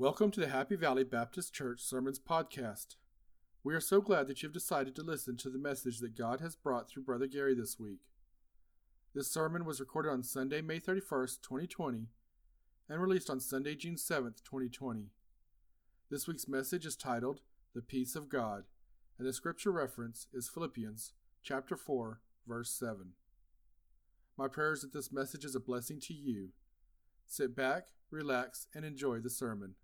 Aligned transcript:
Welcome 0.00 0.30
to 0.30 0.40
the 0.40 0.46
Happy 0.46 0.76
Valley 0.76 1.02
Baptist 1.02 1.52
Church 1.52 1.80
Sermons 1.80 2.20
Podcast. 2.20 2.94
We 3.64 3.74
are 3.74 3.80
so 3.80 4.00
glad 4.00 4.28
that 4.28 4.40
you've 4.40 4.52
decided 4.52 4.94
to 4.94 5.02
listen 5.02 5.36
to 5.38 5.50
the 5.50 5.58
message 5.58 5.98
that 5.98 6.16
God 6.16 6.40
has 6.40 6.54
brought 6.54 6.88
through 6.88 7.02
Brother 7.02 7.26
Gary 7.26 7.52
this 7.52 7.80
week. 7.80 7.98
This 9.12 9.28
sermon 9.28 9.64
was 9.64 9.80
recorded 9.80 10.10
on 10.10 10.22
Sunday, 10.22 10.60
May 10.60 10.78
31st, 10.78 11.42
2020, 11.42 12.06
and 12.88 13.02
released 13.02 13.28
on 13.28 13.40
Sunday, 13.40 13.74
June 13.74 13.96
7th, 13.96 14.44
2020. 14.44 15.06
This 16.12 16.28
week's 16.28 16.46
message 16.46 16.86
is 16.86 16.94
titled 16.94 17.40
The 17.74 17.82
Peace 17.82 18.14
of 18.14 18.28
God, 18.28 18.66
and 19.18 19.26
the 19.26 19.32
scripture 19.32 19.72
reference 19.72 20.28
is 20.32 20.48
Philippians 20.48 21.14
chapter 21.42 21.76
4, 21.76 22.20
verse 22.46 22.70
7. 22.70 23.14
My 24.36 24.46
prayer 24.46 24.74
is 24.74 24.82
that 24.82 24.92
this 24.92 25.10
message 25.10 25.44
is 25.44 25.56
a 25.56 25.60
blessing 25.60 25.98
to 26.02 26.14
you. 26.14 26.50
Sit 27.26 27.56
back, 27.56 27.88
relax, 28.12 28.68
and 28.72 28.84
enjoy 28.84 29.18
the 29.18 29.28
sermon. 29.28 29.74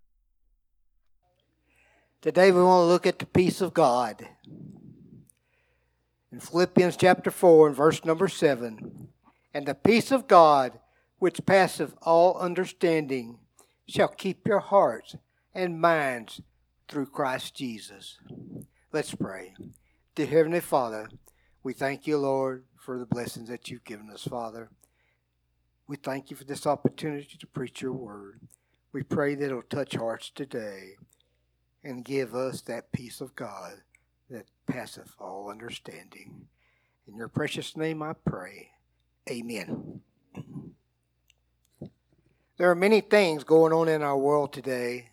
Today 2.24 2.50
we 2.52 2.62
want 2.62 2.84
to 2.84 2.86
look 2.86 3.06
at 3.06 3.18
the 3.18 3.26
peace 3.26 3.60
of 3.60 3.74
God. 3.74 4.26
In 6.32 6.40
Philippians 6.40 6.96
chapter 6.96 7.30
4 7.30 7.66
and 7.66 7.76
verse 7.76 8.02
number 8.02 8.28
7, 8.28 9.08
and 9.52 9.66
the 9.66 9.74
peace 9.74 10.10
of 10.10 10.26
God, 10.26 10.78
which 11.18 11.44
passeth 11.44 11.94
all 12.00 12.38
understanding, 12.38 13.40
shall 13.86 14.08
keep 14.08 14.48
your 14.48 14.60
hearts 14.60 15.16
and 15.52 15.82
minds 15.82 16.40
through 16.88 17.08
Christ 17.08 17.54
Jesus. 17.56 18.16
Let's 18.90 19.14
pray. 19.14 19.52
Dear 20.14 20.24
Heavenly 20.24 20.60
Father, 20.60 21.10
we 21.62 21.74
thank 21.74 22.06
you, 22.06 22.16
Lord, 22.16 22.64
for 22.78 22.98
the 22.98 23.04
blessings 23.04 23.50
that 23.50 23.68
you've 23.68 23.84
given 23.84 24.08
us, 24.08 24.22
Father. 24.22 24.70
We 25.86 25.96
thank 25.96 26.30
you 26.30 26.38
for 26.38 26.44
this 26.44 26.66
opportunity 26.66 27.36
to 27.38 27.46
preach 27.46 27.82
your 27.82 27.92
word. 27.92 28.40
We 28.94 29.02
pray 29.02 29.34
that 29.34 29.44
it'll 29.44 29.60
touch 29.60 29.94
hearts 29.94 30.30
today 30.34 30.94
and 31.84 32.04
give 32.04 32.34
us 32.34 32.62
that 32.62 32.90
peace 32.92 33.20
of 33.20 33.36
God 33.36 33.74
that 34.30 34.46
passeth 34.66 35.12
all 35.18 35.50
understanding. 35.50 36.46
In 37.06 37.14
your 37.14 37.28
precious 37.28 37.76
name 37.76 38.02
I 38.02 38.14
pray. 38.24 38.70
Amen. 39.30 40.00
There 42.56 42.70
are 42.70 42.74
many 42.74 43.00
things 43.00 43.44
going 43.44 43.72
on 43.72 43.88
in 43.88 44.02
our 44.02 44.16
world 44.16 44.52
today 44.52 45.10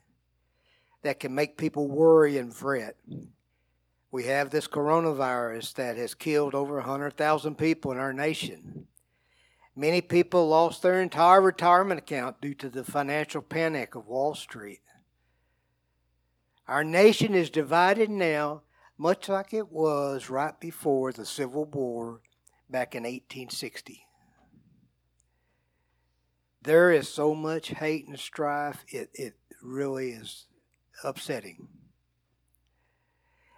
that 1.02 1.20
can 1.20 1.36
make 1.36 1.58
people 1.58 1.88
worry 1.88 2.38
and 2.38 2.54
fret. 2.54 2.96
We 4.12 4.26
have 4.26 4.50
this 4.50 4.68
coronavirus 4.68 5.74
that 5.76 5.98
has 5.98 6.14
killed 6.14 6.54
over 6.54 6.76
100,000 6.76 7.58
people 7.58 7.92
in 7.92 7.98
our 7.98 8.14
nation. 8.14 8.88
Many 9.76 10.02
people 10.02 10.50
lost 10.50 10.82
their 10.82 11.02
entire 11.02 11.42
retirement 11.42 12.00
account 12.00 12.42
due 12.42 12.54
to 12.56 12.70
the 12.70 12.84
financial 12.84 13.42
panic 13.42 13.96
of 13.96 14.08
Wall 14.08 14.36
Street. 14.36 14.82
Our 16.68 16.84
nation 16.84 17.34
is 17.34 17.50
divided 17.50 18.10
now, 18.10 18.64
much 18.98 19.28
like 19.30 19.54
it 19.54 19.72
was 19.72 20.30
right 20.30 20.58
before 20.60 21.12
the 21.12 21.26
Civil 21.26 21.66
War 21.66 22.22
back 22.70 22.96
in 22.96 23.04
1860. 23.04 24.06
There 26.62 26.92
is 26.92 27.10
so 27.10 27.34
much 27.34 27.70
hate 27.70 28.08
and 28.08 28.20
strife, 28.20 28.86
it, 28.88 29.10
it 29.14 29.34
really 29.64 30.12
is 30.12 30.46
upsetting. 31.04 31.68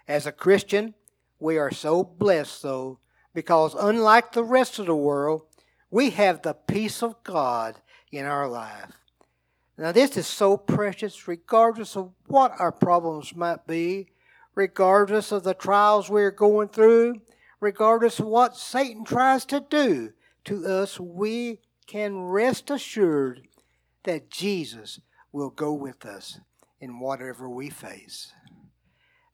As 0.07 0.25
a 0.25 0.31
Christian, 0.31 0.93
we 1.39 1.57
are 1.57 1.71
so 1.71 2.03
blessed, 2.03 2.63
though, 2.63 2.99
because 3.33 3.75
unlike 3.75 4.31
the 4.31 4.43
rest 4.43 4.79
of 4.79 4.85
the 4.85 4.95
world, 4.95 5.43
we 5.91 6.11
have 6.11 6.41
the 6.41 6.53
peace 6.53 7.03
of 7.03 7.21
God 7.23 7.81
in 8.11 8.25
our 8.25 8.47
life. 8.47 9.02
Now, 9.77 9.91
this 9.91 10.17
is 10.17 10.27
so 10.27 10.55
precious, 10.55 11.27
regardless 11.27 11.97
of 11.97 12.11
what 12.27 12.51
our 12.59 12.71
problems 12.71 13.35
might 13.35 13.65
be, 13.65 14.07
regardless 14.53 15.31
of 15.31 15.43
the 15.43 15.55
trials 15.55 16.09
we're 16.09 16.31
going 16.31 16.69
through, 16.69 17.21
regardless 17.59 18.19
of 18.19 18.27
what 18.27 18.55
Satan 18.55 19.03
tries 19.03 19.45
to 19.45 19.59
do 19.59 20.13
to 20.45 20.67
us, 20.67 20.99
we 20.99 21.59
can 21.87 22.21
rest 22.21 22.69
assured 22.69 23.47
that 24.03 24.29
Jesus 24.29 24.99
will 25.31 25.49
go 25.49 25.73
with 25.73 26.05
us 26.05 26.39
in 26.79 26.99
whatever 26.99 27.49
we 27.49 27.69
face. 27.69 28.31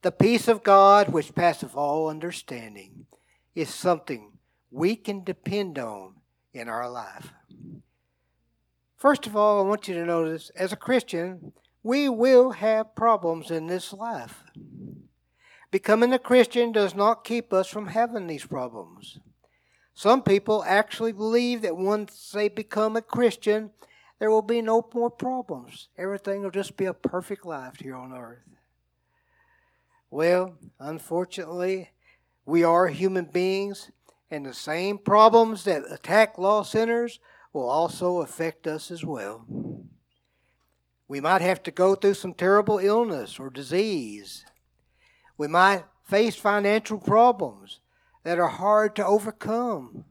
The 0.02 0.12
peace 0.12 0.48
of 0.48 0.62
God, 0.62 1.10
which 1.10 1.34
passeth 1.34 1.74
all 1.74 2.08
understanding, 2.08 3.06
is 3.54 3.68
something 3.68 4.38
we 4.70 4.96
can 4.96 5.24
depend 5.24 5.78
on 5.78 6.14
in 6.54 6.68
our 6.68 6.88
life. 6.88 7.32
First 9.00 9.26
of 9.26 9.34
all, 9.34 9.58
I 9.58 9.66
want 9.66 9.88
you 9.88 9.94
to 9.94 10.04
notice 10.04 10.50
as 10.54 10.74
a 10.74 10.76
Christian, 10.76 11.54
we 11.82 12.10
will 12.10 12.50
have 12.50 12.94
problems 12.94 13.50
in 13.50 13.66
this 13.66 13.94
life. 13.94 14.44
Becoming 15.70 16.12
a 16.12 16.18
Christian 16.18 16.70
does 16.70 16.94
not 16.94 17.24
keep 17.24 17.50
us 17.50 17.66
from 17.66 17.86
having 17.86 18.26
these 18.26 18.44
problems. 18.44 19.18
Some 19.94 20.22
people 20.22 20.62
actually 20.66 21.12
believe 21.12 21.62
that 21.62 21.78
once 21.78 22.30
they 22.34 22.50
become 22.50 22.94
a 22.94 23.00
Christian, 23.00 23.70
there 24.18 24.30
will 24.30 24.42
be 24.42 24.60
no 24.60 24.86
more 24.92 25.08
problems. 25.08 25.88
Everything 25.96 26.42
will 26.42 26.50
just 26.50 26.76
be 26.76 26.84
a 26.84 26.92
perfect 26.92 27.46
life 27.46 27.76
here 27.80 27.96
on 27.96 28.12
earth. 28.12 28.44
Well, 30.10 30.56
unfortunately, 30.78 31.88
we 32.44 32.64
are 32.64 32.88
human 32.88 33.24
beings, 33.24 33.90
and 34.30 34.44
the 34.44 34.52
same 34.52 34.98
problems 34.98 35.64
that 35.64 35.90
attack 35.90 36.36
lost 36.36 36.72
sinners 36.72 37.18
will 37.52 37.68
also 37.68 38.20
affect 38.20 38.66
us 38.66 38.90
as 38.90 39.04
well. 39.04 39.44
We 41.08 41.20
might 41.20 41.42
have 41.42 41.62
to 41.64 41.70
go 41.70 41.94
through 41.94 42.14
some 42.14 42.34
terrible 42.34 42.78
illness 42.78 43.40
or 43.40 43.50
disease. 43.50 44.44
We 45.36 45.48
might 45.48 45.84
face 46.04 46.36
financial 46.36 46.98
problems 46.98 47.80
that 48.22 48.38
are 48.38 48.48
hard 48.48 48.94
to 48.96 49.06
overcome. 49.06 50.04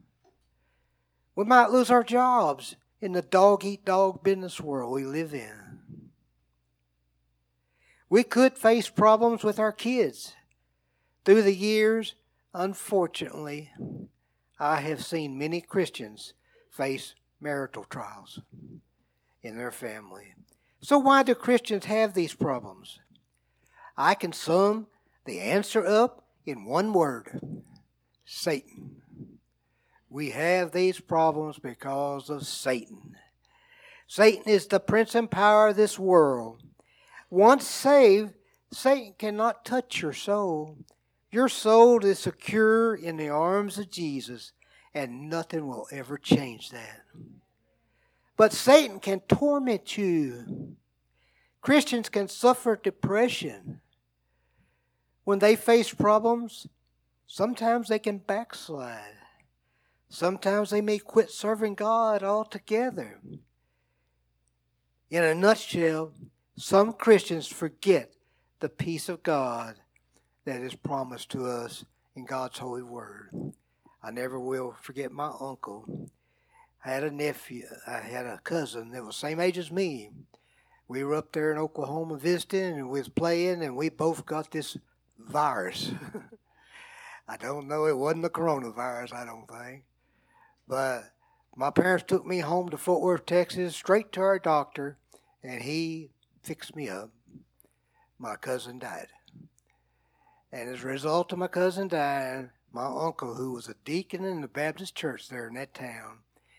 We 1.34 1.44
might 1.44 1.70
lose 1.70 1.90
our 1.90 2.04
jobs 2.04 2.76
in 3.00 3.12
the 3.12 3.22
dog 3.22 3.64
eat 3.64 3.84
dog 3.84 4.22
business 4.22 4.60
world 4.60 4.92
we 4.92 5.04
live 5.04 5.32
in. 5.32 5.70
We 8.10 8.24
could 8.24 8.58
face 8.58 8.90
problems 8.90 9.44
with 9.44 9.58
our 9.58 9.72
kids. 9.72 10.34
Through 11.24 11.42
the 11.42 11.54
years, 11.54 12.14
unfortunately, 12.52 13.70
I 14.58 14.80
have 14.80 15.04
seen 15.04 15.38
many 15.38 15.60
Christians 15.60 16.34
face 16.70 17.14
marital 17.40 17.84
trials 17.84 18.40
in 19.42 19.56
their 19.56 19.70
family. 19.70 20.34
So, 20.80 20.98
why 20.98 21.22
do 21.22 21.34
Christians 21.34 21.84
have 21.86 22.14
these 22.14 22.34
problems? 22.34 23.00
I 23.96 24.14
can 24.14 24.32
sum 24.32 24.86
the 25.24 25.40
answer 25.40 25.86
up 25.86 26.24
in 26.46 26.64
one 26.64 26.92
word 26.92 27.40
Satan. 28.24 28.96
We 30.08 30.30
have 30.30 30.72
these 30.72 31.00
problems 31.00 31.58
because 31.58 32.30
of 32.30 32.46
Satan. 32.46 33.16
Satan 34.06 34.44
is 34.46 34.66
the 34.66 34.80
prince 34.80 35.14
and 35.14 35.30
power 35.30 35.68
of 35.68 35.76
this 35.76 35.98
world. 35.98 36.62
Once 37.28 37.66
saved, 37.66 38.32
Satan 38.72 39.14
cannot 39.18 39.64
touch 39.64 40.02
your 40.02 40.12
soul. 40.12 40.78
Your 41.30 41.48
soul 41.48 42.04
is 42.04 42.18
secure 42.18 42.94
in 42.94 43.16
the 43.16 43.28
arms 43.28 43.78
of 43.78 43.90
Jesus, 43.90 44.52
and 44.94 45.28
nothing 45.28 45.66
will 45.66 45.86
ever 45.92 46.18
change 46.18 46.70
that. 46.70 47.02
But 48.36 48.52
Satan 48.52 49.00
can 49.00 49.20
torment 49.20 49.96
you. 49.98 50.76
Christians 51.60 52.08
can 52.08 52.28
suffer 52.28 52.74
depression. 52.76 53.80
When 55.24 55.38
they 55.38 55.56
face 55.56 55.92
problems, 55.92 56.66
sometimes 57.26 57.88
they 57.88 57.98
can 57.98 58.18
backslide. 58.18 59.16
Sometimes 60.08 60.70
they 60.70 60.80
may 60.80 60.98
quit 60.98 61.30
serving 61.30 61.74
God 61.74 62.22
altogether. 62.22 63.20
In 65.10 65.22
a 65.22 65.34
nutshell, 65.34 66.12
some 66.56 66.92
Christians 66.92 67.46
forget 67.46 68.12
the 68.60 68.68
peace 68.68 69.08
of 69.08 69.22
God 69.22 69.76
that 70.44 70.60
is 70.60 70.74
promised 70.74 71.30
to 71.30 71.46
us 71.46 71.84
in 72.16 72.24
God's 72.24 72.58
holy 72.58 72.82
word. 72.82 73.52
I 74.02 74.10
never 74.10 74.40
will 74.40 74.74
forget 74.80 75.12
my 75.12 75.30
uncle. 75.40 76.10
I 76.84 76.90
had 76.90 77.04
a 77.04 77.10
nephew, 77.10 77.66
I 77.86 77.98
had 77.98 78.24
a 78.24 78.40
cousin 78.42 78.90
that 78.92 79.04
was 79.04 79.16
same 79.16 79.38
age 79.38 79.58
as 79.58 79.70
me. 79.70 80.10
We 80.88 81.04
were 81.04 81.14
up 81.14 81.32
there 81.32 81.52
in 81.52 81.58
Oklahoma 81.58 82.16
visiting 82.16 82.78
and 82.78 82.90
we 82.90 83.00
was 83.00 83.08
playing 83.08 83.62
and 83.62 83.76
we 83.76 83.90
both 83.90 84.24
got 84.24 84.50
this 84.50 84.76
virus. 85.18 85.92
I 87.28 87.36
don't 87.36 87.68
know, 87.68 87.86
it 87.86 87.96
wasn't 87.96 88.22
the 88.22 88.30
coronavirus, 88.30 89.12
I 89.12 89.24
don't 89.24 89.46
think. 89.46 89.84
But 90.66 91.02
my 91.54 91.70
parents 91.70 92.04
took 92.08 92.26
me 92.26 92.38
home 92.38 92.70
to 92.70 92.78
Fort 92.78 93.02
Worth, 93.02 93.26
Texas, 93.26 93.76
straight 93.76 94.12
to 94.12 94.20
our 94.20 94.38
doctor, 94.38 94.96
and 95.42 95.62
he 95.62 96.10
fixed 96.42 96.74
me 96.74 96.88
up. 96.88 97.10
My 98.18 98.36
cousin 98.36 98.78
died. 98.78 99.08
And 100.52 100.68
as 100.68 100.82
a 100.82 100.86
result 100.86 101.32
of 101.32 101.38
my 101.38 101.46
cousin 101.46 101.88
dying, 101.88 102.50
my 102.72 102.86
uncle, 102.86 103.34
who 103.34 103.52
was 103.52 103.68
a 103.68 103.74
deacon 103.84 104.24
in 104.24 104.40
the 104.40 104.48
Baptist 104.48 104.94
church 104.94 105.28
there 105.28 105.48
in 105.48 105.54
that 105.54 105.74
town, 105.74 106.18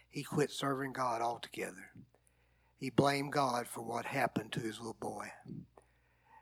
he 0.09 0.23
quit 0.23 0.51
serving 0.51 0.93
God 0.93 1.21
altogether. 1.21 1.91
he 2.77 2.89
blamed 2.89 3.31
God 3.31 3.67
for 3.67 3.81
what 3.81 4.05
happened 4.05 4.51
to 4.53 4.59
his 4.59 4.79
little 4.79 4.97
boy. 4.99 5.31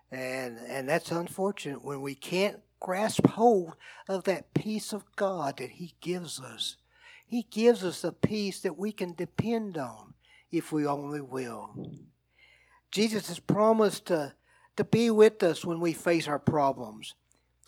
And, 0.09 0.57
and 0.67 0.87
that's 0.87 1.11
unfortunate 1.11 1.83
when 1.83 2.01
we 2.01 2.15
can't 2.15 2.61
grasp 2.79 3.27
hold 3.27 3.73
of 4.07 4.23
that 4.23 4.53
peace 4.53 4.93
of 4.93 5.03
God 5.17 5.57
that 5.57 5.71
he 5.71 5.95
gives 5.99 6.39
us. 6.39 6.77
He 7.27 7.45
gives 7.51 7.83
us 7.83 8.03
a 8.05 8.13
peace 8.13 8.61
that 8.61 8.77
we 8.77 8.93
can 8.93 9.13
depend 9.13 9.77
on 9.77 10.13
if 10.49 10.71
we 10.71 10.87
only 10.87 11.21
will. 11.21 11.91
Jesus 12.89 13.27
has 13.27 13.39
promised 13.39 14.05
to, 14.07 14.33
to 14.77 14.83
be 14.85 15.11
with 15.11 15.43
us 15.43 15.65
when 15.65 15.79
we 15.81 15.93
face 15.93 16.27
our 16.27 16.39
problems. 16.39 17.15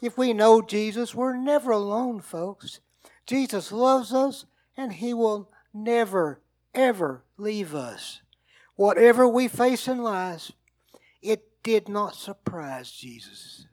If 0.02 0.18
we 0.18 0.34
know 0.34 0.62
Jesus, 0.62 1.14
we're 1.14 1.38
never 1.38 1.72
alone, 1.72 2.22
folks. 2.22 2.80
Jesus 3.28 3.72
loves 3.72 4.14
us 4.14 4.46
and 4.76 4.94
he 4.94 5.14
will 5.14 5.52
never, 5.74 6.42
ever 6.74 7.24
leave 7.38 7.76
us. 7.76 8.22
Whatever 8.76 9.28
we 9.28 9.48
face 9.48 9.88
in 9.88 10.02
life, 10.02 10.52
it 11.22 11.64
did 11.64 11.88
not 11.88 12.16
surprise 12.16 12.92
Jesus. 12.92 13.68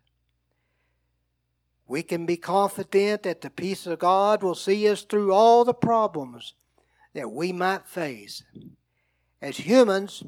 We 1.87 2.03
can 2.03 2.27
be 2.27 2.37
confident 2.37 3.23
that 3.23 3.41
the 3.41 3.49
peace 3.49 3.87
of 3.87 3.99
God 3.99 4.43
will 4.43 4.55
see 4.55 4.87
us 4.87 5.03
through 5.03 5.33
all 5.33 5.65
the 5.65 5.73
problems 5.73 6.53
that 7.15 7.31
we 7.31 7.51
might 7.51 7.87
face. 7.87 8.43
As 9.41 9.57
humans, 9.57 10.25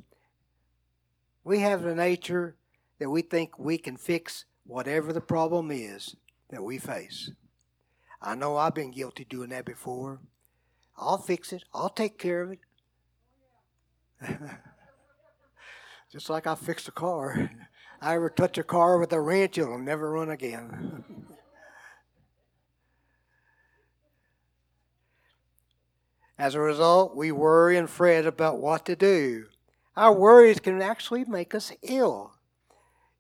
we 1.45 1.59
have 1.59 1.83
the 1.83 1.95
nature 1.95 2.57
that 2.99 3.11
we 3.11 3.21
think 3.21 3.59
we 3.59 3.77
can 3.77 3.99
fix 3.99 4.47
whatever 4.71 5.13
the 5.13 5.21
problem 5.21 5.71
is 5.73 6.15
that 6.49 6.63
we 6.63 6.79
face. 6.79 7.33
I 8.23 8.37
know 8.37 8.57
I've 8.57 8.75
been 8.75 8.93
guilty 8.93 9.25
doing 9.25 9.51
that 9.51 9.65
before. 9.65 10.21
I'll 10.97 11.19
fix 11.19 11.53
it, 11.53 11.65
I'll 11.75 11.91
take 11.91 12.19
care 12.19 12.43
of 12.43 12.53
it. 12.53 12.61
Just 16.13 16.31
like 16.31 16.47
I 16.47 16.55
fixed 16.55 16.87
a 16.87 16.93
car. 16.93 17.51
I 18.01 18.15
ever 18.15 18.31
touch 18.31 18.59
a 18.59 18.63
car 18.63 18.99
with 18.99 19.13
a 19.13 19.21
wrench, 19.21 19.59
it'll 19.59 19.77
never 19.77 20.13
run 20.13 20.31
again. 20.31 21.05
As 26.39 26.55
a 26.55 26.61
result, 26.61 27.17
we 27.17 27.33
worry 27.33 27.77
and 27.77 27.91
fret 27.91 28.25
about 28.25 28.59
what 28.59 28.87
to 28.87 28.95
do. 28.95 29.47
Our 29.97 30.15
worries 30.15 30.61
can 30.61 30.81
actually 30.81 31.25
make 31.25 31.55
us 31.55 31.73
ill. 31.83 32.35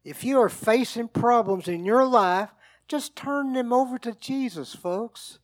If 0.04 0.24
you 0.24 0.40
are 0.40 0.48
facing 0.48 1.08
problems 1.08 1.68
in 1.68 1.84
your 1.84 2.06
life, 2.06 2.50
just 2.88 3.14
turn 3.14 3.52
them 3.52 3.72
over 3.72 3.98
to 3.98 4.12
Jesus, 4.12 4.74
folks. 4.74 5.38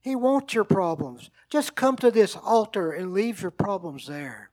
He 0.00 0.16
wants 0.16 0.54
your 0.54 0.64
problems. 0.64 1.30
Just 1.50 1.74
come 1.74 1.96
to 1.98 2.10
this 2.10 2.36
altar 2.36 2.92
and 2.92 3.12
leave 3.12 3.42
your 3.42 3.50
problems 3.50 4.06
there. 4.06 4.50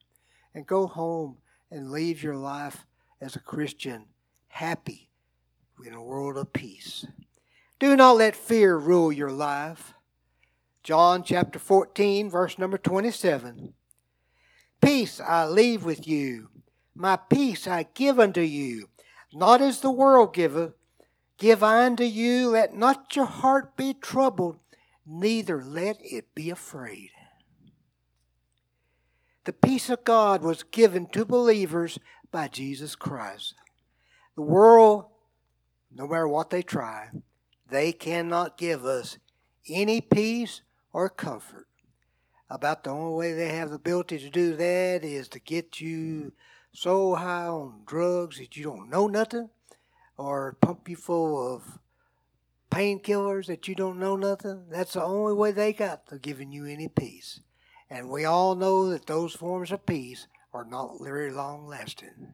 And 0.54 0.68
go 0.68 0.88
home 0.88 1.38
and 1.72 1.92
leave 1.92 2.22
your 2.22 2.36
life 2.36 2.86
as 3.22 3.36
a 3.36 3.40
Christian 3.40 4.06
happy 4.50 5.10
in 5.86 5.94
a 5.94 6.04
world 6.04 6.38
of 6.38 6.54
peace. 6.54 7.06
Do 7.80 7.96
not 7.96 8.18
let 8.18 8.36
fear 8.36 8.76
rule 8.76 9.12
your 9.12 9.32
life. 9.32 9.94
John 10.84 11.24
chapter 11.24 11.60
14, 11.60 12.30
verse 12.30 12.58
number 12.58 12.78
27. 12.78 13.74
Peace 14.82 15.20
I 15.20 15.46
leave 15.46 15.84
with 15.84 16.08
you, 16.08 16.50
my 16.96 17.16
peace 17.16 17.68
I 17.68 17.88
give 17.94 18.20
unto 18.20 18.42
you, 18.42 18.90
not 19.34 19.62
as 19.62 19.82
the 19.82 19.92
world 19.92 20.34
giveth, 20.34 20.74
give 21.38 21.64
I 21.64 21.86
unto 21.86 22.04
you, 22.04 22.50
let 22.50 22.76
not 22.76 23.16
your 23.16 23.26
heart 23.26 23.76
be 23.78 23.94
troubled, 23.94 24.58
neither 25.06 25.64
let 25.64 25.98
it 26.02 26.34
be 26.36 26.50
afraid. 26.50 27.12
The 29.46 29.54
peace 29.54 29.90
of 29.90 30.04
God 30.04 30.44
was 30.44 30.64
given 30.64 31.08
to 31.08 31.26
believers 31.26 31.98
by 32.32 32.48
Jesus 32.48 32.96
Christ. 32.96 33.56
The 34.36 34.42
world, 34.42 35.06
no 35.92 36.08
matter 36.08 36.28
what 36.28 36.50
they 36.50 36.62
try, 36.62 37.10
they 37.70 37.92
cannot 37.92 38.58
give 38.58 38.86
us 38.86 39.18
any 39.68 40.02
peace 40.02 40.62
or 40.94 41.10
comfort. 41.10 41.68
About 42.50 42.84
the 42.84 42.90
only 42.90 43.16
way 43.16 43.34
they 43.34 43.50
have 43.50 43.70
the 43.70 43.76
ability 43.76 44.20
to 44.20 44.30
do 44.30 44.56
that 44.56 45.04
is 45.04 45.28
to 45.30 45.40
get 45.40 45.80
you 45.80 46.32
so 46.72 47.16
high 47.16 47.48
on 47.48 47.82
drugs 47.86 48.38
that 48.38 48.56
you 48.56 48.64
don't 48.64 48.90
know 48.90 49.08
nothing, 49.08 49.50
or 50.18 50.58
pump 50.62 50.90
you 50.90 50.96
full 50.96 51.56
of 51.56 51.80
painkillers 52.70 53.48
that 53.48 53.68
you 53.68 53.76
don't 53.76 54.00
know 54.00 54.16
nothing. 54.16 54.66
That's 54.70 54.94
the 54.94 55.04
only 55.04 55.34
way 55.34 55.52
they 55.52 55.74
got 55.74 56.08
to 56.08 56.20
giving 56.20 56.52
you 56.52 56.66
any 56.66 56.88
peace. 56.88 57.42
And 57.90 58.10
we 58.10 58.26
all 58.26 58.56
know 58.56 58.90
that 58.90 59.08
those 59.08 59.34
forms 59.34 59.72
of 59.72 59.86
peace 59.86 60.28
are 60.54 60.66
not 60.66 61.02
very 61.02 61.32
long 61.32 61.66
lasting. 61.66 62.34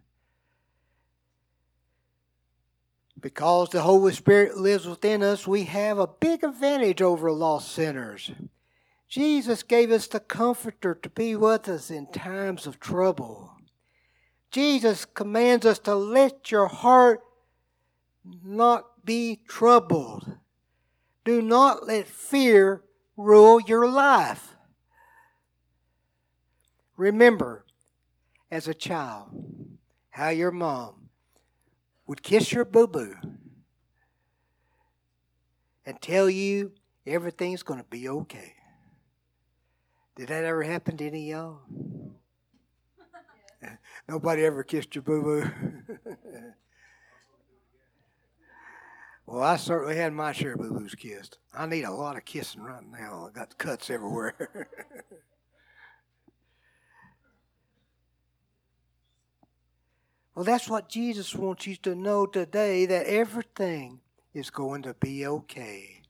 Because 3.20 3.70
the 3.70 3.82
Holy 3.82 4.14
Spirit 4.14 4.58
lives 4.58 4.86
within 4.86 5.24
us, 5.24 5.48
we 5.48 5.64
have 5.64 5.98
a 5.98 6.08
big 6.08 6.44
advantage 6.44 7.02
over 7.02 7.32
lost 7.32 7.72
sinners. 7.72 8.32
Jesus 9.08 9.64
gave 9.64 9.92
us 9.92 10.08
the 10.08 10.20
Comforter 10.20 10.94
to 10.96 11.10
be 11.10 11.36
with 11.36 11.70
us 11.70 11.90
in 11.90 12.08
times 12.08 12.68
of 12.68 12.80
trouble. 12.80 13.55
Jesus 14.56 15.04
commands 15.04 15.66
us 15.66 15.80
to 15.80 15.94
let 15.94 16.50
your 16.50 16.68
heart 16.68 17.20
not 18.42 19.04
be 19.04 19.42
troubled. 19.50 20.38
Do 21.26 21.42
not 21.42 21.86
let 21.86 22.08
fear 22.08 22.82
rule 23.18 23.60
your 23.60 23.86
life. 23.86 24.56
Remember, 26.96 27.66
as 28.50 28.70
a 28.70 28.74
child, 28.74 29.28
how 30.12 30.30
your 30.30 30.52
mom 30.52 31.10
would 32.08 32.24
kiss 32.24 32.54
your 32.54 32.64
boo 32.64 32.88
boo 32.88 33.14
and 35.86 36.02
tell 36.02 36.30
you 36.30 36.72
everything's 37.06 37.62
going 37.62 37.82
to 37.82 37.90
be 37.90 38.08
okay. 38.08 38.54
Did 40.16 40.30
that 40.30 40.46
ever 40.46 40.64
happen 40.64 40.96
to 40.96 41.08
any 41.08 41.30
of 41.34 41.38
y'all? 41.38 41.95
Nobody 44.10 44.46
ever 44.46 44.64
kissed 44.64 44.96
your 44.96 45.02
boo 45.02 45.22
boo. 45.22 45.52
well, 49.26 49.44
I 49.44 49.58
certainly 49.58 49.96
had 49.96 50.14
my 50.14 50.32
share 50.32 50.54
of 50.54 50.60
boo 50.60 50.72
boos 50.72 50.96
kissed. 50.96 51.38
I 51.54 51.66
need 51.66 51.84
a 51.84 51.92
lot 51.92 52.18
of 52.18 52.26
kissing 52.26 52.62
right 52.62 52.84
now. 52.92 53.28
I 53.30 53.32
got 53.38 53.58
cuts 53.58 53.90
everywhere. 53.90 54.70
Well, 60.36 60.44
that's 60.44 60.70
what 60.70 60.90
Jesus 60.90 61.34
wants 61.34 61.66
you 61.66 61.78
to 61.78 61.96
know 61.96 62.26
today 62.26 62.86
that 62.88 63.06
everything 63.06 64.02
is 64.34 64.50
going 64.50 64.82
to 64.82 64.94
be 64.94 65.26
okay. 65.26 66.02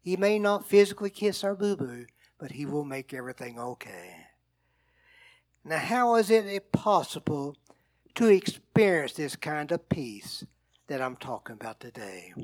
He 0.00 0.16
may 0.16 0.38
not 0.38 0.68
physically 0.68 1.10
kiss 1.10 1.42
our 1.42 1.56
boo 1.56 1.76
boo, 1.76 2.06
but 2.38 2.52
He 2.52 2.66
will 2.66 2.84
make 2.84 3.12
everything 3.12 3.58
okay. 3.58 4.23
Now, 5.66 5.78
how 5.78 6.16
is 6.16 6.30
it 6.30 6.72
possible 6.72 7.56
to 8.16 8.26
experience 8.26 9.14
this 9.14 9.34
kind 9.34 9.72
of 9.72 9.88
peace 9.88 10.44
that 10.88 11.00
I'm 11.00 11.16
talking 11.16 11.54
about 11.54 11.80
today? 11.80 12.34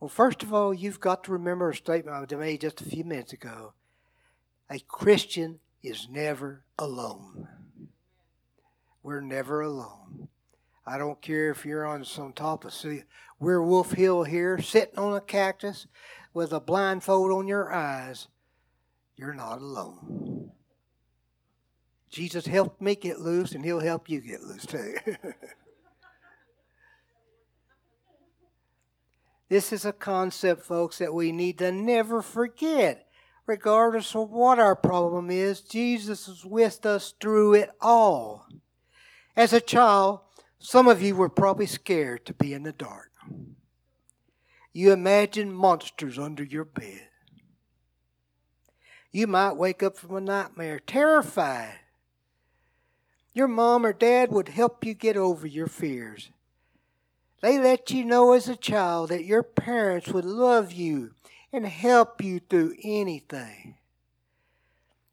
Well, 0.00 0.08
first 0.08 0.42
of 0.42 0.52
all, 0.52 0.72
you've 0.72 1.00
got 1.00 1.24
to 1.24 1.32
remember 1.32 1.68
a 1.68 1.74
statement 1.74 2.32
I 2.32 2.36
made 2.36 2.62
just 2.62 2.80
a 2.80 2.84
few 2.84 3.04
minutes 3.04 3.34
ago. 3.34 3.74
A 4.70 4.78
Christian 4.78 5.60
is 5.82 6.08
never 6.10 6.64
alone. 6.78 7.46
We're 9.02 9.20
never 9.20 9.60
alone. 9.60 10.28
I 10.86 10.96
don't 10.96 11.20
care 11.20 11.50
if 11.50 11.66
you're 11.66 11.86
on 11.86 12.06
some 12.06 12.32
top 12.32 12.64
of 12.64 12.72
see, 12.72 13.02
we're 13.38 13.62
Wolf 13.62 13.92
Hill 13.92 14.24
here, 14.24 14.58
sitting 14.60 14.98
on 14.98 15.14
a 15.14 15.20
cactus 15.20 15.86
with 16.32 16.52
a 16.52 16.60
blindfold 16.60 17.32
on 17.32 17.48
your 17.48 17.70
eyes. 17.70 18.28
You're 19.14 19.34
not 19.34 19.60
alone. 19.60 20.33
Jesus 22.14 22.46
helped 22.46 22.80
me 22.80 22.94
get 22.94 23.18
loose, 23.18 23.56
and 23.56 23.64
He'll 23.64 23.80
help 23.80 24.08
you 24.08 24.20
get 24.20 24.40
loose 24.40 24.64
too. 24.64 24.94
this 29.48 29.72
is 29.72 29.84
a 29.84 29.92
concept, 29.92 30.62
folks, 30.62 30.98
that 30.98 31.12
we 31.12 31.32
need 31.32 31.58
to 31.58 31.72
never 31.72 32.22
forget. 32.22 33.08
Regardless 33.46 34.14
of 34.14 34.30
what 34.30 34.60
our 34.60 34.76
problem 34.76 35.28
is, 35.28 35.60
Jesus 35.60 36.28
is 36.28 36.44
with 36.44 36.86
us 36.86 37.14
through 37.20 37.54
it 37.54 37.70
all. 37.80 38.46
As 39.36 39.52
a 39.52 39.60
child, 39.60 40.20
some 40.60 40.86
of 40.86 41.02
you 41.02 41.16
were 41.16 41.28
probably 41.28 41.66
scared 41.66 42.24
to 42.26 42.32
be 42.32 42.54
in 42.54 42.62
the 42.62 42.72
dark. 42.72 43.10
You 44.72 44.92
imagined 44.92 45.56
monsters 45.56 46.16
under 46.16 46.44
your 46.44 46.64
bed. 46.64 47.08
You 49.10 49.26
might 49.26 49.56
wake 49.56 49.82
up 49.82 49.96
from 49.96 50.14
a 50.14 50.20
nightmare 50.20 50.78
terrified. 50.78 51.80
Your 53.34 53.48
mom 53.48 53.84
or 53.84 53.92
dad 53.92 54.30
would 54.30 54.48
help 54.48 54.84
you 54.84 54.94
get 54.94 55.16
over 55.16 55.46
your 55.46 55.66
fears. 55.66 56.30
They 57.42 57.58
let 57.58 57.90
you 57.90 58.04
know 58.04 58.32
as 58.32 58.48
a 58.48 58.56
child 58.56 59.10
that 59.10 59.24
your 59.24 59.42
parents 59.42 60.08
would 60.08 60.24
love 60.24 60.72
you 60.72 61.10
and 61.52 61.66
help 61.66 62.22
you 62.22 62.40
through 62.40 62.76
anything. 62.82 63.74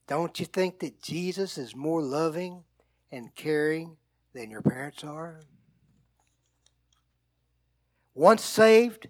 Don't 0.07 0.39
you 0.39 0.45
think 0.45 0.79
that 0.79 1.01
Jesus 1.01 1.57
is 1.57 1.75
more 1.75 2.01
loving 2.01 2.63
and 3.11 3.33
caring 3.35 3.97
than 4.33 4.51
your 4.51 4.61
parents 4.61 5.03
are? 5.03 5.41
Once 8.13 8.43
saved, 8.43 9.07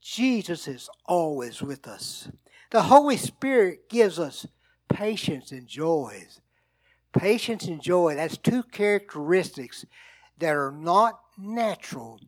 Jesus 0.00 0.66
is 0.66 0.88
always 1.06 1.60
with 1.60 1.86
us. 1.86 2.28
The 2.70 2.84
Holy 2.84 3.16
Spirit 3.16 3.88
gives 3.88 4.18
us 4.18 4.46
patience 4.88 5.52
and 5.52 5.66
joys. 5.66 6.40
Patience 7.12 7.64
and 7.64 7.80
joy, 7.80 8.14
that's 8.14 8.36
two 8.36 8.62
characteristics 8.62 9.84
that 10.38 10.54
are 10.54 10.72
not 10.72 11.20
natural 11.38 12.20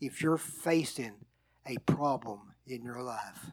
if 0.00 0.22
you're 0.22 0.36
facing 0.36 1.14
a 1.66 1.78
problem 1.78 2.52
in 2.66 2.84
your 2.84 3.02
life. 3.02 3.50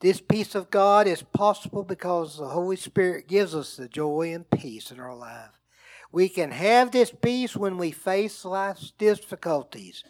This 0.00 0.20
peace 0.20 0.56
of 0.56 0.70
God 0.70 1.06
is 1.06 1.22
possible 1.22 1.84
because 1.84 2.36
the 2.36 2.48
Holy 2.48 2.74
Spirit 2.76 3.28
gives 3.28 3.54
us 3.54 3.76
the 3.76 3.88
joy 3.88 4.32
and 4.34 4.50
peace 4.50 4.90
in 4.90 4.98
our 4.98 5.14
life. 5.14 5.50
We 6.10 6.28
can 6.28 6.50
have 6.50 6.90
this 6.90 7.12
peace 7.12 7.56
when 7.56 7.78
we 7.78 7.92
face 7.92 8.44
life's 8.44 8.92
difficulties. 8.98 10.02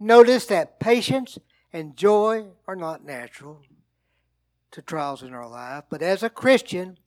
Notice 0.00 0.46
that 0.46 0.80
patience 0.80 1.38
and 1.72 1.96
joy 1.96 2.46
are 2.66 2.76
not 2.76 3.04
natural 3.04 3.62
to 4.72 4.82
trials 4.82 5.22
in 5.22 5.32
our 5.32 5.48
life, 5.48 5.84
but 5.88 6.02
as 6.02 6.22
a 6.22 6.28
Christian, 6.28 6.98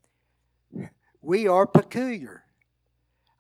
we 1.22 1.48
are 1.48 1.68
peculiar. 1.68 2.44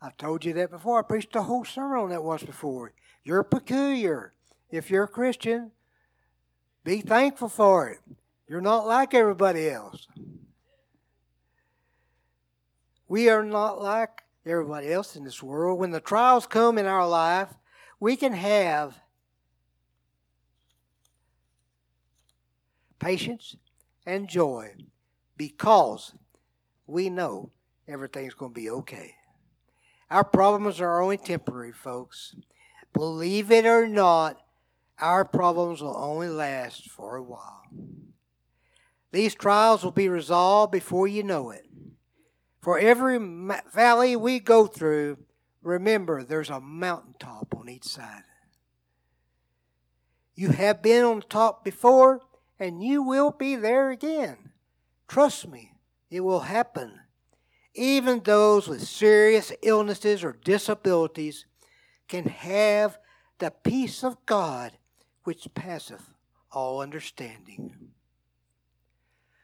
I've 0.01 0.17
told 0.17 0.45
you 0.45 0.53
that 0.53 0.71
before. 0.71 0.99
I 0.99 1.01
preached 1.01 1.35
a 1.35 1.43
whole 1.43 1.65
sermon 1.65 1.99
on 1.99 2.09
that 2.09 2.23
once 2.23 2.43
before. 2.43 2.93
You're 3.23 3.43
peculiar. 3.43 4.33
If 4.69 4.89
you're 4.89 5.03
a 5.05 5.07
Christian, 5.07 5.71
be 6.83 7.01
thankful 7.01 7.49
for 7.49 7.89
it. 7.89 7.99
You're 8.47 8.61
not 8.61 8.87
like 8.87 9.13
everybody 9.13 9.69
else. 9.69 10.07
We 13.07 13.29
are 13.29 13.43
not 13.43 13.81
like 13.81 14.23
everybody 14.45 14.91
else 14.91 15.15
in 15.15 15.23
this 15.23 15.43
world. 15.43 15.79
When 15.79 15.91
the 15.91 15.99
trials 15.99 16.45
come 16.45 16.77
in 16.77 16.85
our 16.85 17.07
life, 17.07 17.49
we 17.99 18.15
can 18.15 18.33
have 18.33 18.99
patience 22.99 23.55
and 24.05 24.27
joy 24.27 24.73
because 25.37 26.13
we 26.85 27.09
know 27.09 27.51
everything's 27.89 28.33
going 28.33 28.53
to 28.53 28.59
be 28.59 28.69
okay. 28.69 29.15
Our 30.09 30.23
problems 30.23 30.79
are 30.79 31.01
only 31.01 31.17
temporary, 31.17 31.71
folks. 31.71 32.35
Believe 32.93 33.51
it 33.51 33.65
or 33.65 33.87
not, 33.87 34.37
our 34.99 35.23
problems 35.25 35.81
will 35.81 35.95
only 35.95 36.29
last 36.29 36.89
for 36.89 37.15
a 37.15 37.23
while. 37.23 37.63
These 39.11 39.35
trials 39.35 39.83
will 39.83 39.91
be 39.91 40.09
resolved 40.09 40.71
before 40.71 41.07
you 41.07 41.23
know 41.23 41.51
it. 41.51 41.65
For 42.61 42.77
every 42.77 43.17
valley 43.73 44.15
we 44.15 44.39
go 44.39 44.67
through, 44.67 45.17
remember 45.61 46.23
there's 46.23 46.49
a 46.49 46.59
mountaintop 46.59 47.55
on 47.55 47.69
each 47.69 47.85
side. 47.85 48.23
You 50.35 50.49
have 50.49 50.81
been 50.81 51.03
on 51.03 51.19
the 51.19 51.25
top 51.25 51.63
before, 51.63 52.21
and 52.59 52.83
you 52.83 53.03
will 53.03 53.31
be 53.31 53.55
there 53.55 53.89
again. 53.89 54.51
Trust 55.07 55.47
me, 55.47 55.73
it 56.09 56.21
will 56.21 56.41
happen. 56.41 56.99
Even 57.75 58.21
those 58.21 58.67
with 58.67 58.81
serious 58.81 59.51
illnesses 59.61 60.23
or 60.23 60.37
disabilities 60.43 61.45
can 62.07 62.25
have 62.25 62.97
the 63.37 63.51
peace 63.51 64.03
of 64.03 64.25
God 64.25 64.73
which 65.23 65.47
passeth 65.53 66.13
all 66.51 66.81
understanding. 66.81 67.75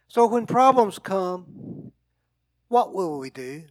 So 0.08 0.25
when 0.25 0.46
problems 0.46 0.98
come, 0.98 1.91
what 2.67 2.94
will 2.94 3.20
we 3.20 3.29
do? 3.29 3.63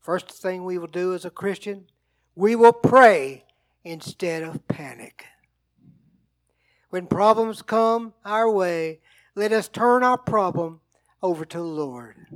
First 0.00 0.30
thing 0.30 0.64
we 0.64 0.78
will 0.78 0.86
do 0.86 1.14
as 1.14 1.24
a 1.24 1.30
Christian, 1.30 1.86
we 2.34 2.56
will 2.56 2.72
pray 2.72 3.44
instead 3.84 4.42
of 4.42 4.66
panic. 4.68 5.24
When 6.90 7.06
problems 7.06 7.60
come 7.60 8.14
our 8.24 8.50
way, 8.50 9.00
let 9.34 9.52
us 9.52 9.68
turn 9.68 10.02
our 10.02 10.16
problem 10.16 10.80
over 11.22 11.44
to 11.44 11.58
the 11.58 11.62
Lord. 11.62 12.26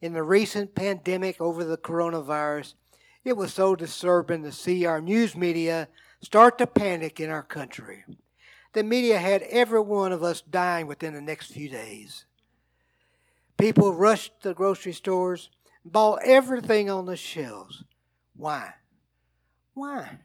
In 0.00 0.12
the 0.12 0.22
recent 0.22 0.74
pandemic 0.74 1.40
over 1.40 1.64
the 1.64 1.76
coronavirus, 1.76 2.74
it 3.24 3.36
was 3.36 3.52
so 3.52 3.76
disturbing 3.76 4.42
to 4.42 4.52
see 4.52 4.86
our 4.86 5.00
news 5.00 5.36
media 5.36 5.88
start 6.22 6.58
to 6.58 6.66
panic 6.66 7.20
in 7.20 7.30
our 7.30 7.42
country. 7.42 8.04
The 8.72 8.82
media 8.82 9.18
had 9.18 9.42
every 9.42 9.80
one 9.80 10.12
of 10.12 10.22
us 10.22 10.40
dying 10.40 10.86
within 10.86 11.14
the 11.14 11.20
next 11.20 11.52
few 11.52 11.68
days. 11.68 12.24
People 13.58 13.92
rushed 13.92 14.40
to 14.40 14.48
the 14.48 14.54
grocery 14.54 14.92
stores, 14.92 15.50
bought 15.84 16.20
everything 16.24 16.88
on 16.88 17.06
the 17.06 17.16
shelves. 17.16 17.84
Why? 18.36 18.74
Why? 19.74 20.18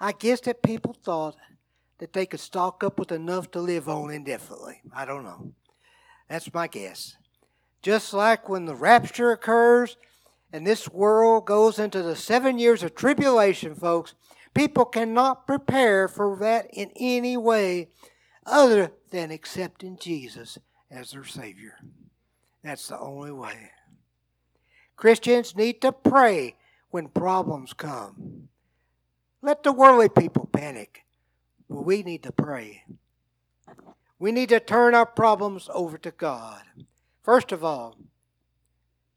I 0.00 0.12
guess 0.12 0.40
that 0.42 0.62
people 0.62 0.92
thought 0.92 1.36
that 1.98 2.12
they 2.12 2.26
could 2.26 2.40
stock 2.40 2.84
up 2.84 2.98
with 2.98 3.10
enough 3.10 3.50
to 3.52 3.60
live 3.60 3.88
on 3.88 4.10
indefinitely. 4.10 4.82
I 4.94 5.04
don't 5.04 5.24
know. 5.24 5.52
That's 6.34 6.52
my 6.52 6.66
guess. 6.66 7.16
Just 7.80 8.12
like 8.12 8.48
when 8.48 8.64
the 8.64 8.74
rapture 8.74 9.30
occurs 9.30 9.96
and 10.52 10.66
this 10.66 10.88
world 10.88 11.46
goes 11.46 11.78
into 11.78 12.02
the 12.02 12.16
seven 12.16 12.58
years 12.58 12.82
of 12.82 12.94
tribulation, 12.94 13.76
folks, 13.76 14.14
People 14.54 14.84
cannot 14.84 15.48
prepare 15.48 16.06
for 16.06 16.36
that 16.36 16.68
in 16.72 16.92
any 16.96 17.36
way 17.36 17.88
other 18.46 18.92
than 19.10 19.32
accepting 19.32 19.98
Jesus 20.00 20.58
as 20.90 21.10
their 21.10 21.24
Savior. 21.24 21.78
That's 22.62 22.88
the 22.88 22.98
only 22.98 23.32
way. 23.32 23.72
Christians 24.96 25.56
need 25.56 25.82
to 25.82 25.90
pray 25.90 26.54
when 26.90 27.08
problems 27.08 27.72
come. 27.72 28.48
Let 29.42 29.64
the 29.64 29.72
worldly 29.72 30.08
people 30.08 30.48
panic, 30.52 31.04
but 31.68 31.84
we 31.84 32.04
need 32.04 32.22
to 32.22 32.32
pray. 32.32 32.84
We 34.24 34.32
need 34.32 34.48
to 34.48 34.58
turn 34.58 34.94
our 34.94 35.04
problems 35.04 35.68
over 35.74 35.98
to 35.98 36.10
God. 36.10 36.62
First 37.22 37.52
of 37.52 37.62
all, 37.62 37.98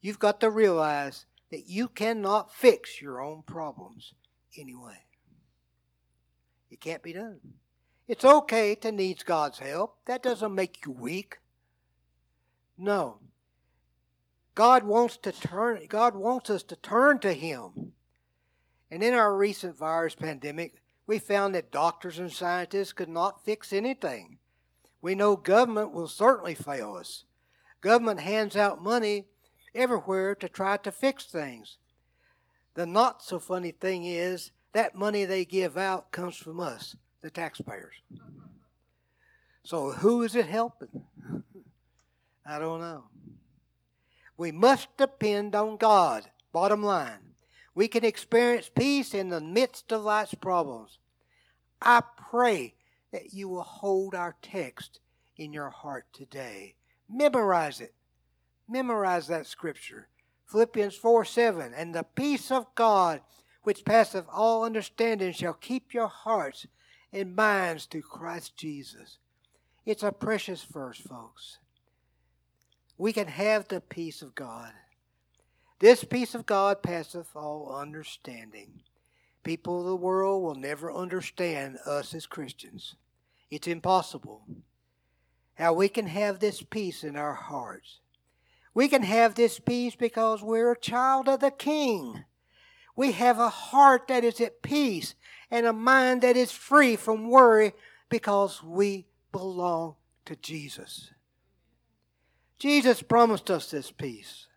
you've 0.01 0.19
got 0.19 0.41
to 0.41 0.49
realize 0.49 1.25
that 1.49 1.69
you 1.69 1.87
cannot 1.87 2.53
fix 2.53 3.01
your 3.01 3.21
own 3.21 3.43
problems 3.43 4.13
anyway. 4.57 5.05
It 6.69 6.81
can't 6.81 7.01
be 7.01 7.13
done. 7.13 7.39
It's 8.09 8.25
okay 8.25 8.75
to 8.75 8.91
need 8.91 9.23
God's 9.23 9.59
help. 9.59 9.95
That 10.07 10.21
doesn't 10.21 10.53
make 10.53 10.85
you 10.85 10.91
weak. 10.91 11.37
No. 12.77 13.19
God 14.55 14.83
wants 14.83 15.15
to 15.19 15.31
turn 15.31 15.85
God 15.87 16.15
wants 16.17 16.49
us 16.49 16.63
to 16.63 16.75
turn 16.75 17.19
to 17.19 17.31
him. 17.31 17.93
And 18.91 19.01
in 19.01 19.13
our 19.13 19.37
recent 19.37 19.77
virus 19.77 20.15
pandemic, 20.15 20.81
we 21.05 21.17
found 21.17 21.55
that 21.55 21.71
doctors 21.71 22.19
and 22.19 22.29
scientists 22.29 22.91
could 22.91 23.07
not 23.07 23.45
fix 23.45 23.71
anything. 23.71 24.39
We 25.01 25.15
know 25.15 25.35
government 25.35 25.91
will 25.91 26.07
certainly 26.07 26.55
fail 26.55 26.95
us. 26.95 27.23
Government 27.81 28.19
hands 28.19 28.55
out 28.55 28.83
money 28.83 29.25
everywhere 29.75 30.35
to 30.35 30.49
try 30.49 30.77
to 30.77 30.91
fix 30.91 31.25
things. 31.25 31.77
The 32.73 32.85
not 32.85 33.23
so 33.23 33.39
funny 33.39 33.71
thing 33.71 34.05
is 34.05 34.51
that 34.73 34.95
money 34.95 35.25
they 35.25 35.45
give 35.45 35.77
out 35.77 36.11
comes 36.11 36.35
from 36.35 36.59
us, 36.59 36.95
the 37.21 37.29
taxpayers. 37.29 37.95
So 39.63 39.91
who 39.91 40.23
is 40.23 40.35
it 40.35 40.45
helping? 40.45 41.03
I 42.45 42.59
don't 42.59 42.79
know. 42.79 43.05
We 44.37 44.51
must 44.51 44.95
depend 44.97 45.55
on 45.55 45.77
God. 45.77 46.29
Bottom 46.51 46.83
line. 46.83 47.33
We 47.75 47.87
can 47.87 48.05
experience 48.05 48.69
peace 48.73 49.13
in 49.13 49.29
the 49.29 49.41
midst 49.41 49.91
of 49.91 50.03
life's 50.03 50.33
problems. 50.35 50.99
I 51.81 52.01
pray 52.31 52.73
that 53.11 53.33
you 53.33 53.49
will 53.49 53.63
hold 53.63 54.15
our 54.15 54.35
text 54.41 54.99
in 55.37 55.53
your 55.53 55.69
heart 55.69 56.05
today. 56.13 56.75
Memorize 57.09 57.79
it. 57.81 57.93
Memorize 58.67 59.27
that 59.27 59.47
scripture. 59.47 60.07
Philippians 60.47 60.95
4 60.95 61.25
7. 61.25 61.73
And 61.73 61.93
the 61.93 62.03
peace 62.03 62.51
of 62.51 62.73
God 62.75 63.21
which 63.67 63.83
passeth 63.83 64.23
all 64.31 64.63
understanding, 64.63 65.33
shall 65.33 65.51
keep 65.51 65.93
your 65.93 66.07
hearts 66.07 66.67
and 67.11 67.35
minds 67.35 67.83
through 67.83 68.01
Christ 68.01 68.55
Jesus. 68.55 69.17
It's 69.85 70.03
a 70.03 70.13
precious 70.13 70.63
verse, 70.63 70.97
folks. 70.97 71.57
We 72.97 73.11
can 73.11 73.27
have 73.27 73.67
the 73.67 73.81
peace 73.81 74.21
of 74.21 74.35
God. 74.35 74.71
This 75.79 76.05
peace 76.05 76.33
of 76.33 76.45
God 76.45 76.81
passeth 76.81 77.35
all 77.35 77.75
understanding. 77.77 78.83
People 79.47 79.79
of 79.79 79.85
the 79.85 79.95
world 79.95 80.43
will 80.43 80.55
never 80.55 80.93
understand 80.93 81.77
us 81.85 82.13
as 82.13 82.27
Christians. 82.27 82.95
It's 83.49 83.67
impossible. 83.67 84.43
How 85.55 85.73
we 85.73 85.89
can 85.89 86.07
have 86.07 86.39
this 86.39 86.61
peace 86.61 87.03
in 87.03 87.15
our 87.15 87.33
hearts. 87.33 87.99
We 88.73 88.87
can 88.87 89.01
have 89.01 89.33
this 89.33 89.57
peace 89.59 89.95
because 89.95 90.43
we're 90.43 90.71
a 90.71 90.79
child 90.79 91.27
of 91.27 91.39
the 91.39 91.49
King 91.49 92.25
we 92.97 93.11
have 93.11 93.39
a 93.39 93.47
heart 93.47 94.07
that 94.09 94.25
is 94.25 94.41
at 94.41 94.63
peace 94.63 95.13
and 95.51 95.65
a 95.65 95.71
mind 95.71 96.23
that 96.23 96.35
is 96.35 96.51
free 96.51 96.97
from 96.97 97.29
worry 97.29 97.73
because 98.09 98.63
we 98.63 99.05
belong 99.31 99.95
to 100.25 100.35
Jesus. 100.35 101.11
Jesus 102.57 103.03
promised 103.03 103.51
us 103.51 103.69
this 103.69 103.91
peace. 103.91 104.47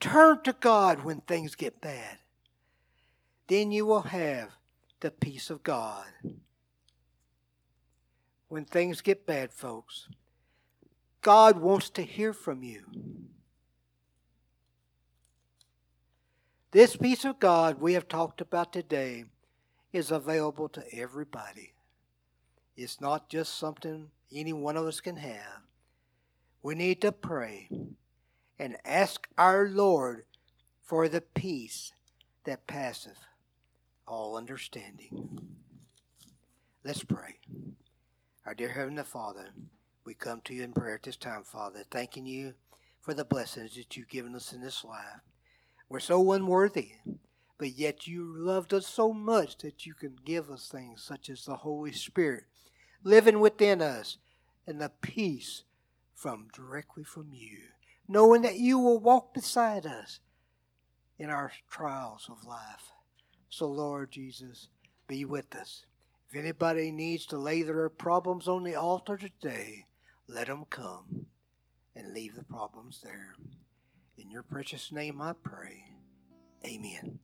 Turn 0.00 0.42
to 0.42 0.52
God 0.52 1.04
when 1.04 1.20
things 1.20 1.54
get 1.54 1.80
bad. 1.80 2.18
Then 3.48 3.72
you 3.72 3.86
will 3.86 4.02
have 4.02 4.50
the 5.00 5.10
peace 5.10 5.48
of 5.50 5.62
God. 5.62 6.04
When 8.48 8.64
things 8.64 9.00
get 9.00 9.26
bad, 9.26 9.52
folks, 9.52 10.08
God 11.22 11.58
wants 11.58 11.90
to 11.90 12.02
hear 12.02 12.32
from 12.32 12.62
you. 12.62 12.84
This 16.70 16.96
peace 16.96 17.24
of 17.24 17.40
God 17.40 17.80
we 17.80 17.94
have 17.94 18.08
talked 18.08 18.42
about 18.42 18.72
today 18.72 19.24
is 19.92 20.10
available 20.10 20.68
to 20.68 20.84
everybody. 20.92 21.72
It's 22.76 23.00
not 23.00 23.30
just 23.30 23.58
something 23.58 24.10
any 24.32 24.52
one 24.52 24.76
of 24.76 24.86
us 24.86 25.00
can 25.00 25.16
have. 25.16 25.62
We 26.62 26.74
need 26.74 27.00
to 27.00 27.12
pray 27.12 27.70
and 28.58 28.76
ask 28.84 29.26
our 29.38 29.68
Lord 29.68 30.24
for 30.82 31.08
the 31.08 31.22
peace 31.22 31.92
that 32.44 32.66
passeth 32.66 33.27
all 34.08 34.36
understanding. 34.36 35.40
Let's 36.84 37.04
pray. 37.04 37.38
Our 38.46 38.54
dear 38.54 38.70
Heavenly 38.70 39.02
Father, 39.02 39.50
we 40.04 40.14
come 40.14 40.40
to 40.44 40.54
you 40.54 40.62
in 40.62 40.72
prayer 40.72 40.94
at 40.94 41.02
this 41.02 41.16
time, 41.16 41.42
Father, 41.44 41.84
thanking 41.90 42.24
you 42.24 42.54
for 43.00 43.12
the 43.12 43.24
blessings 43.24 43.76
that 43.76 43.96
you've 43.96 44.08
given 44.08 44.34
us 44.34 44.52
in 44.52 44.62
this 44.62 44.84
life. 44.84 45.20
We're 45.88 46.00
so 46.00 46.32
unworthy, 46.32 46.92
but 47.58 47.72
yet 47.72 48.06
you 48.06 48.24
loved 48.36 48.72
us 48.72 48.86
so 48.86 49.12
much 49.12 49.58
that 49.58 49.84
you 49.84 49.94
can 49.94 50.16
give 50.24 50.50
us 50.50 50.68
things 50.68 51.02
such 51.02 51.28
as 51.28 51.44
the 51.44 51.56
Holy 51.56 51.92
Spirit 51.92 52.44
living 53.04 53.40
within 53.40 53.82
us 53.82 54.18
and 54.66 54.80
the 54.80 54.92
peace 55.00 55.64
from 56.14 56.48
directly 56.52 57.04
from 57.04 57.30
you, 57.32 57.58
knowing 58.08 58.42
that 58.42 58.58
you 58.58 58.78
will 58.78 58.98
walk 58.98 59.34
beside 59.34 59.86
us 59.86 60.20
in 61.18 61.30
our 61.30 61.52
trials 61.70 62.28
of 62.30 62.46
life. 62.46 62.92
So, 63.48 63.66
Lord 63.66 64.10
Jesus, 64.10 64.68
be 65.06 65.24
with 65.24 65.54
us. 65.54 65.86
If 66.30 66.38
anybody 66.38 66.90
needs 66.90 67.24
to 67.26 67.38
lay 67.38 67.62
their 67.62 67.88
problems 67.88 68.46
on 68.46 68.62
the 68.62 68.74
altar 68.74 69.16
today, 69.16 69.86
let 70.28 70.46
them 70.48 70.66
come 70.68 71.26
and 71.96 72.12
leave 72.12 72.36
the 72.36 72.44
problems 72.44 73.00
there. 73.02 73.34
In 74.18 74.30
your 74.30 74.42
precious 74.42 74.92
name 74.92 75.22
I 75.22 75.32
pray. 75.32 75.84
Amen. 76.66 77.20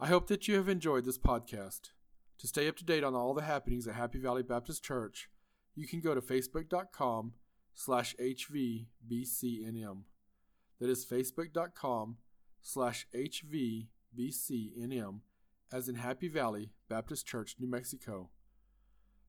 I 0.00 0.08
hope 0.08 0.26
that 0.26 0.48
you 0.48 0.56
have 0.56 0.68
enjoyed 0.68 1.04
this 1.04 1.18
podcast. 1.18 1.90
To 2.38 2.46
stay 2.46 2.68
up 2.68 2.76
to 2.76 2.84
date 2.84 3.04
on 3.04 3.14
all 3.14 3.34
the 3.34 3.42
happenings 3.42 3.86
at 3.86 3.94
Happy 3.94 4.18
Valley 4.18 4.42
Baptist 4.42 4.82
Church, 4.84 5.28
you 5.74 5.86
can 5.86 6.00
go 6.00 6.14
to 6.14 6.20
facebook.com 6.20 7.34
slash 7.74 8.14
hvbcnm. 8.20 9.98
That 10.80 10.90
is 10.90 11.04
facebook.com 11.06 12.16
slash 12.62 13.06
hvbcnm, 13.14 13.86
as 15.72 15.88
in 15.88 15.94
Happy 15.96 16.28
Valley 16.28 16.70
Baptist 16.88 17.26
Church, 17.26 17.56
New 17.58 17.68
Mexico. 17.68 18.30